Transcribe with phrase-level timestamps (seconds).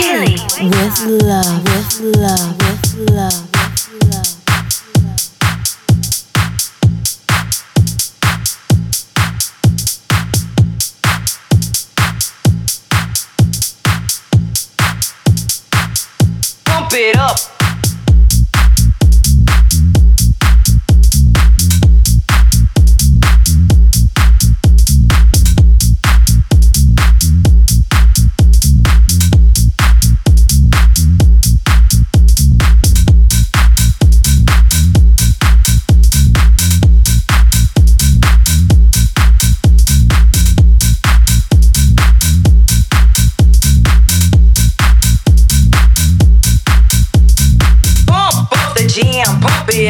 [0.00, 0.36] Terry.
[0.60, 3.48] With love, with love, with love.
[16.64, 17.57] Pump it up.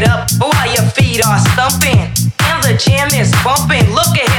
[0.00, 1.98] get up, while your feet are stumping.
[1.98, 3.90] And the jam is bumping.
[3.94, 4.37] Look at him.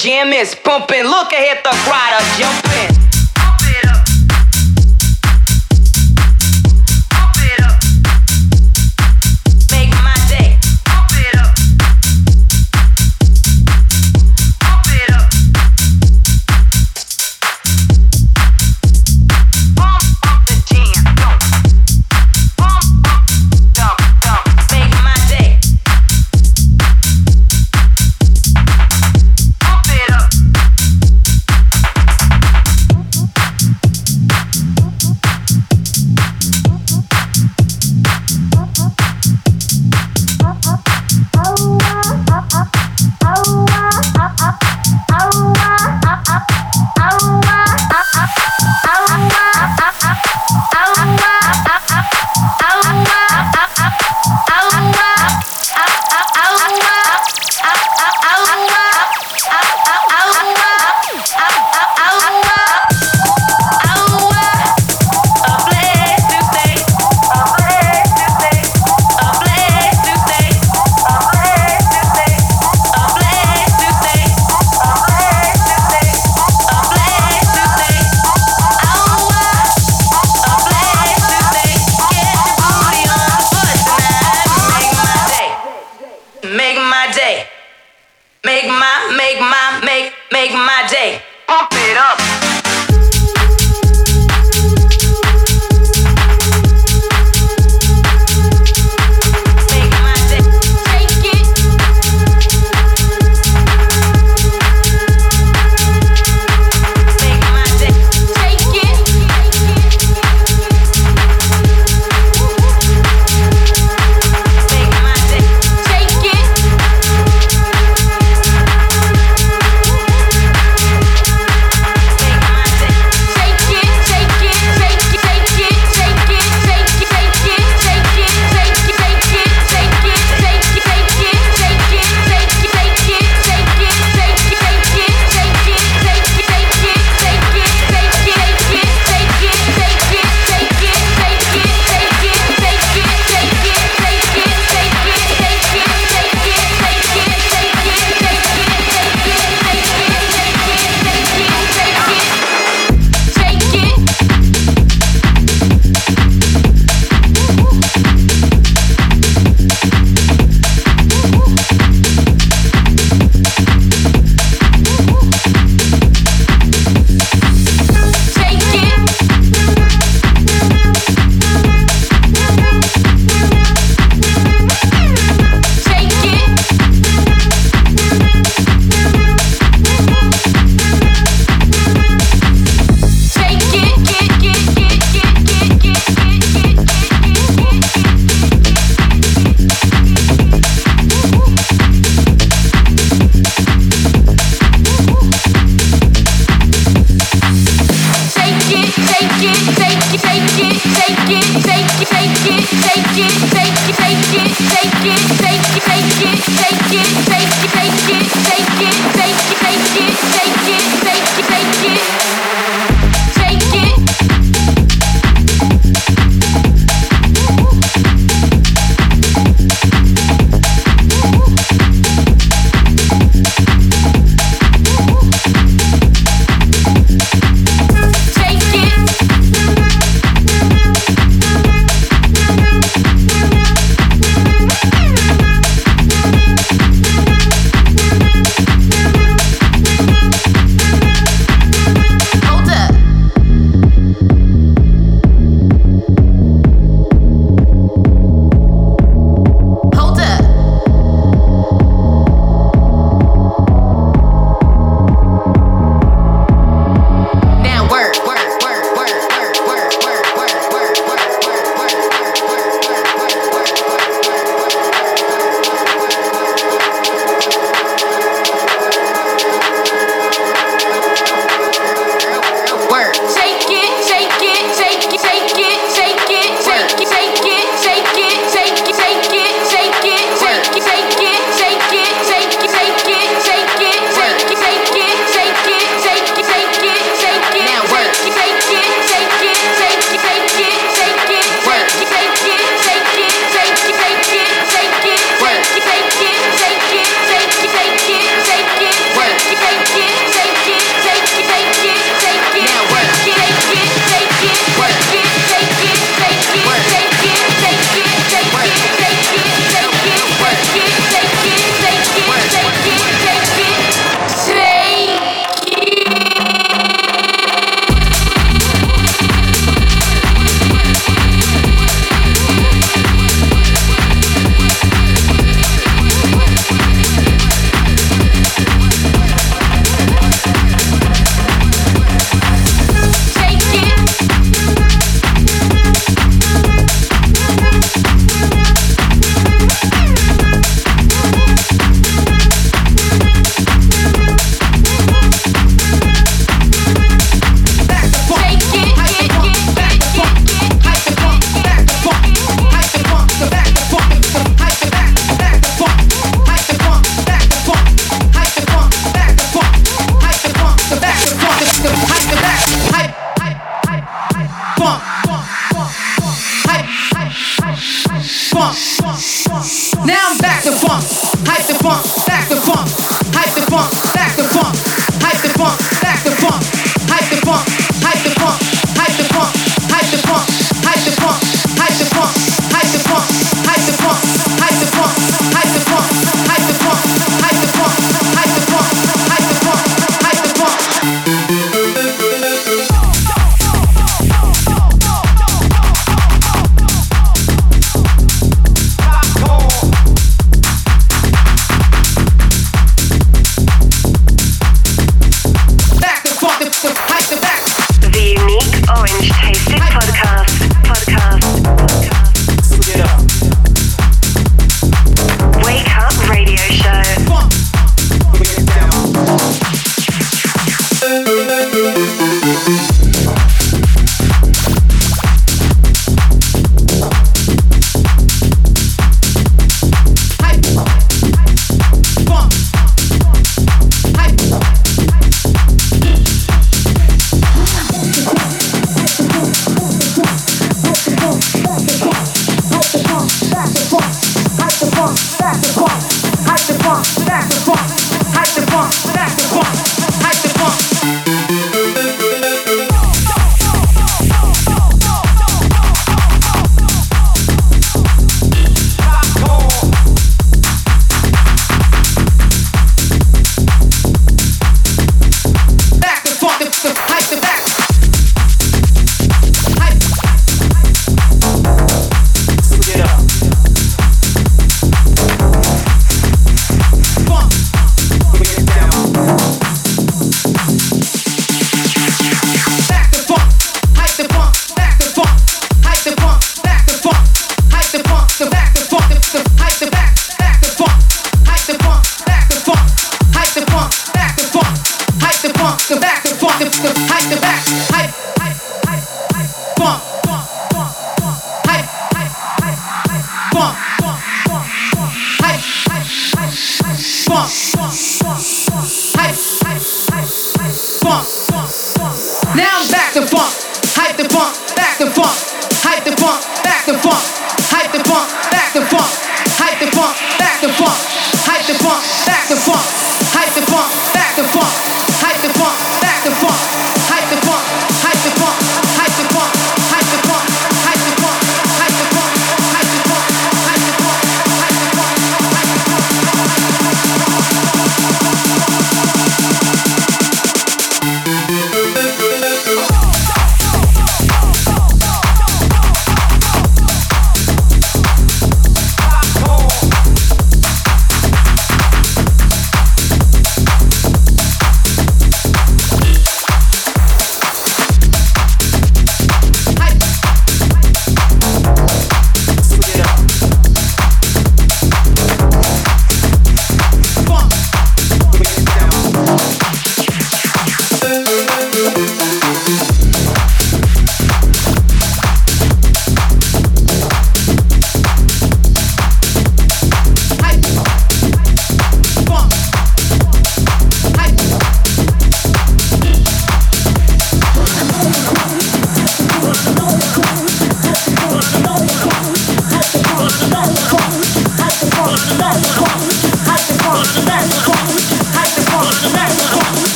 [0.00, 1.04] jam is pumping.
[1.04, 1.76] Look ahead, the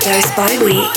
[0.00, 0.95] dose by Week.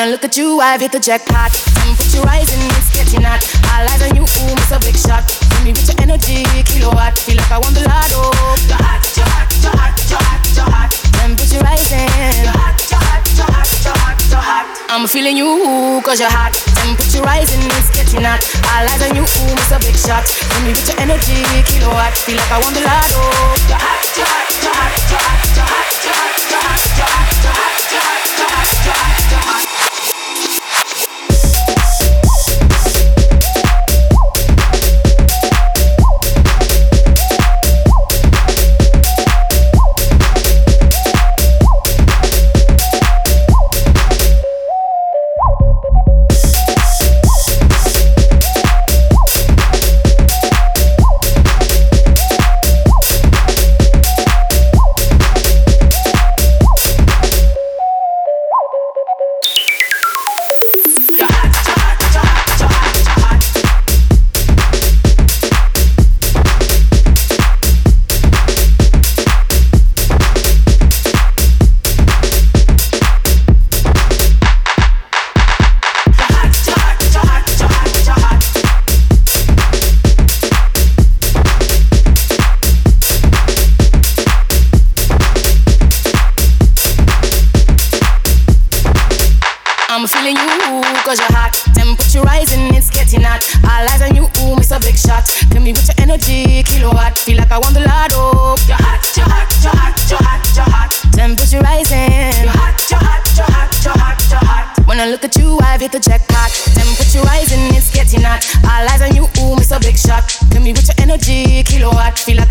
[0.00, 1.52] I've hit the jackpot.
[1.76, 3.44] Temperature rising, it's getting hot.
[3.68, 5.28] All eyes on you, ooh, miss a big shot.
[5.28, 7.20] Give me with your energy, kilowatt.
[7.20, 8.32] Feel like I won the lotto.
[8.64, 10.92] You're hot, you're hot, you're hot, you're hot, you're hot.
[11.20, 12.08] Temperature rising.
[12.40, 14.66] You're hot, you're hot, you're hot, you're hot, you're hot.
[14.88, 16.56] I'm feeling you, cause you're hot.
[16.80, 18.40] Temperature rising, it's getting hot.
[18.72, 20.24] All eyes on you, ooh, miss a big shot.
[20.24, 22.16] Give me with your energy, kilowatt.
[22.24, 23.20] Feel like I won the lotto.
[23.68, 27.52] You're hot, you're hot, you're hot, you're hot, you're hot, you're hot, you're hot, you're
[27.52, 29.09] hot, you're hot, you're hot, you're hot.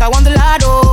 [0.00, 0.89] like I want the lotto.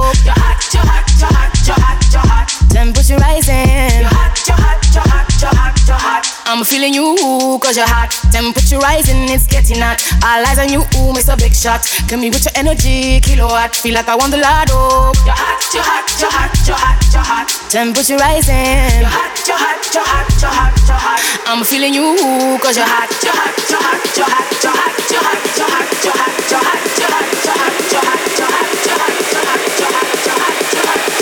[6.58, 7.14] I'm feeling you,
[7.62, 8.10] cause you're hot.
[8.34, 10.02] Temperature rising, it's getting hot.
[10.26, 10.82] All eyes on you,
[11.14, 11.38] Mr.
[11.38, 11.86] Big Shot.
[12.10, 13.78] Come me with your energy, kilowatt.
[13.78, 15.14] Feel like I won the lotto.
[15.22, 17.50] You're hot, you're hot, you're hot, you're hot, you're hot.
[17.70, 18.58] Temperature rising.
[18.58, 21.22] You're hot, you're hot, you're hot, you're hot, you're hot.
[21.46, 22.18] I'm feeling you,
[22.58, 25.94] cause you're hot, you're hot, you're hot, you're hot, you're hot, you're hot, you're hot,
[26.02, 29.46] you're hot, you're hot, you're hot, you're hot, you're hot, you're hot, you're hot, you're
[29.46, 31.17] hot, you're hot, you're hot, you're hot, you're hot,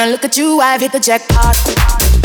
[0.00, 2.19] I look at you, I've hit the jackpot.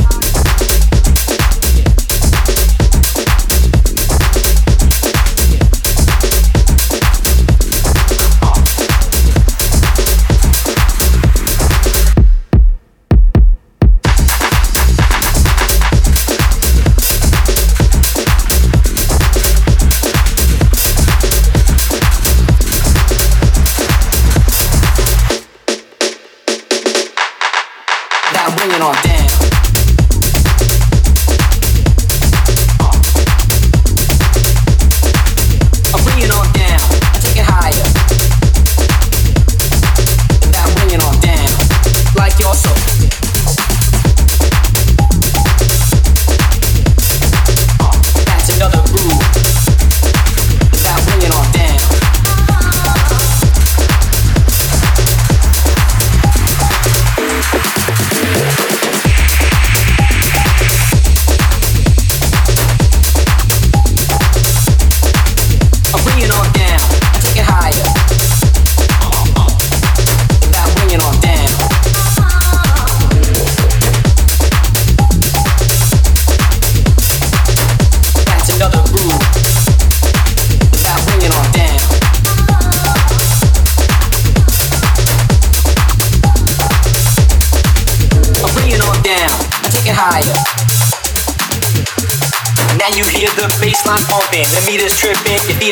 [49.07, 49.44] Brasil.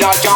[0.06, 0.33] I jump.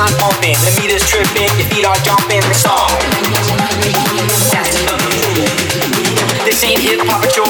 [0.00, 2.88] Line pumping, the meters tripping, your feet are jumping, the song.
[6.44, 7.44] This ain't hip hop, but your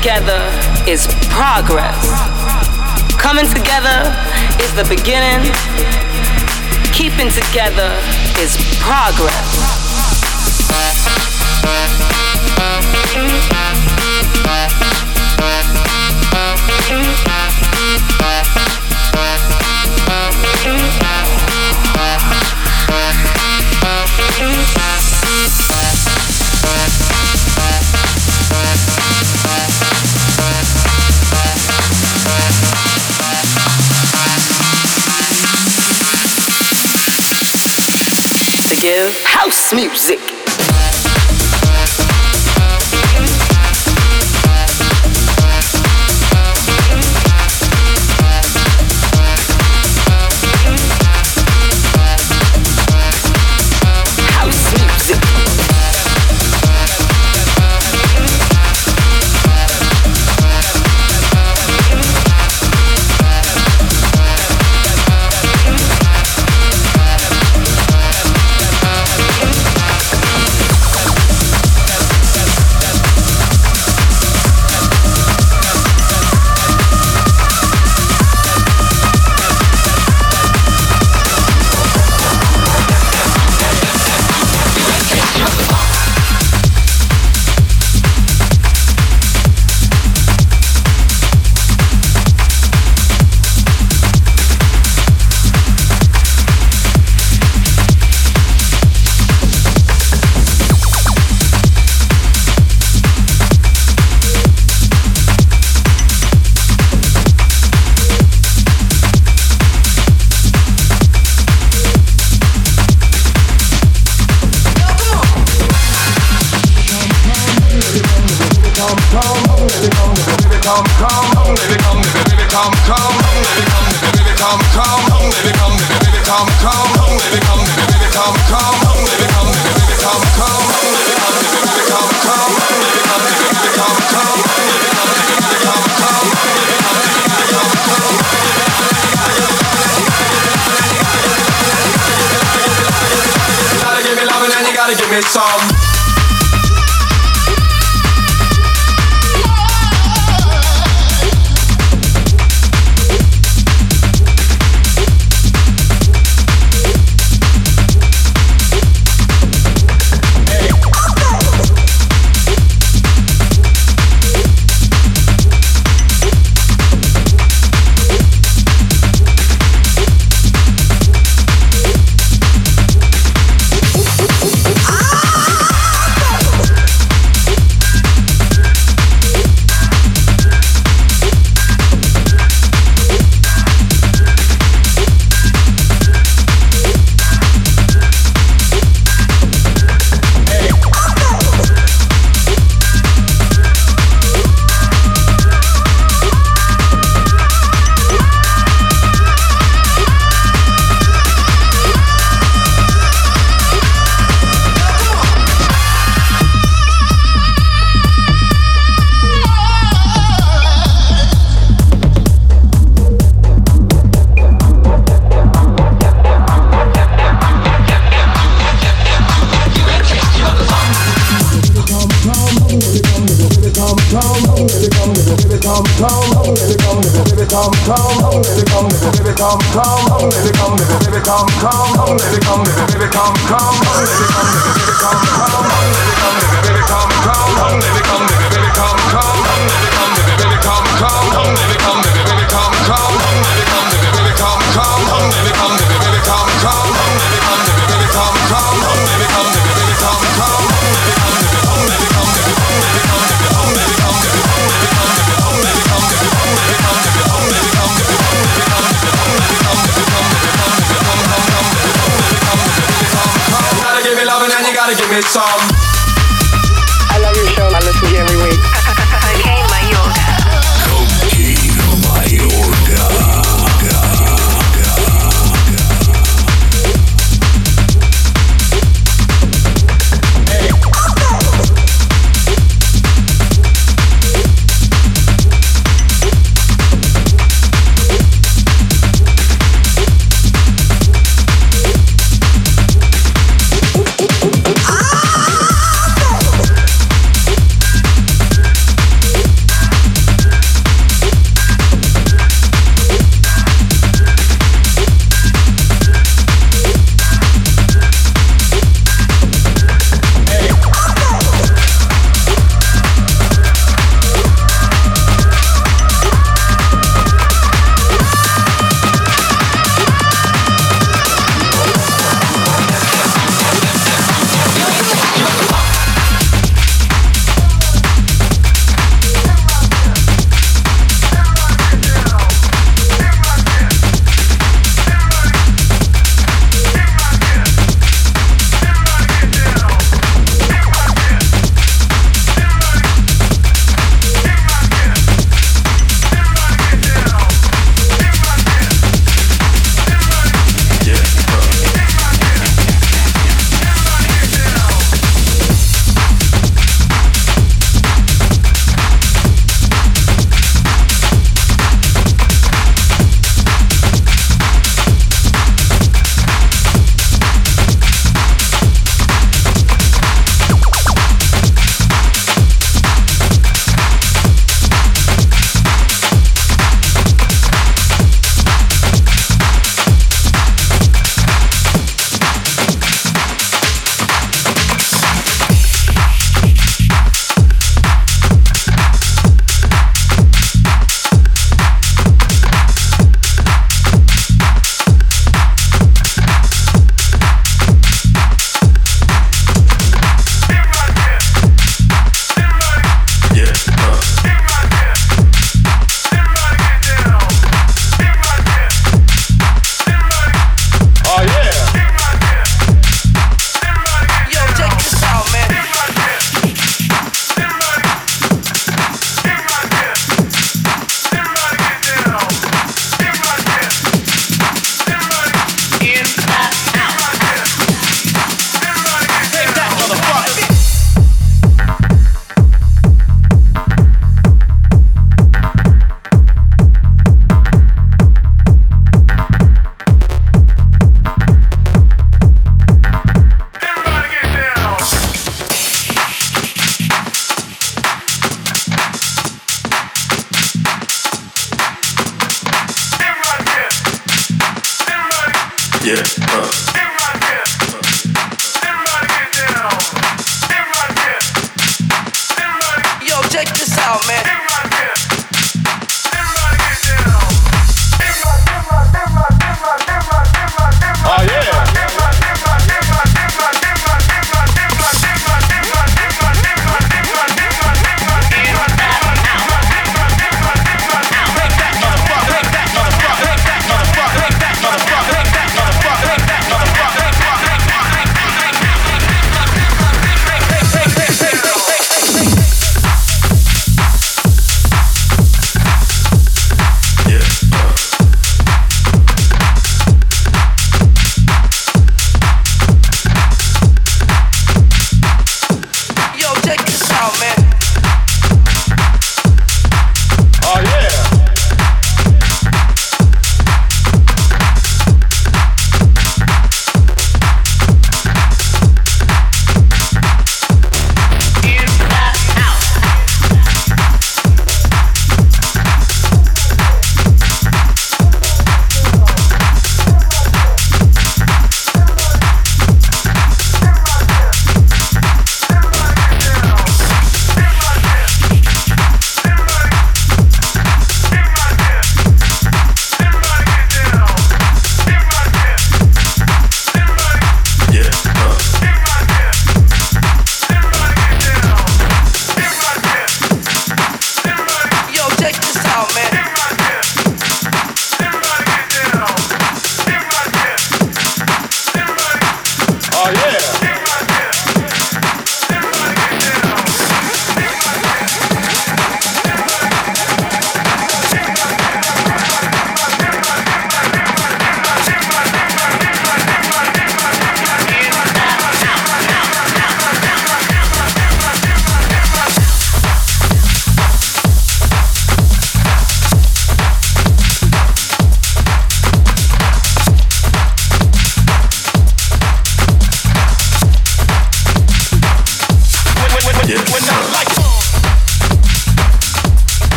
[0.00, 0.40] together
[0.88, 2.00] is progress.
[3.20, 4.00] Coming together
[4.64, 5.44] is the beginning.
[6.90, 7.92] Keeping together
[8.40, 9.49] is progress.
[39.74, 40.29] Music.